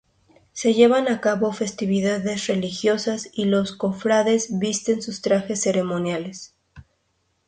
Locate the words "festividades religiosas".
1.53-3.29